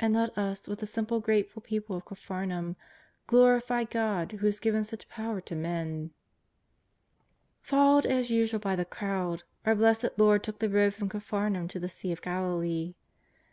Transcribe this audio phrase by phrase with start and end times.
[0.00, 2.74] And let us with the simple grateful people of Caphar naum
[3.28, 6.10] glorify God who has given such power to men.
[7.60, 11.78] Followed as usual by the crowd, our Blessed Lord took the road from Capharnaum to
[11.78, 12.94] the Sea of Galilee.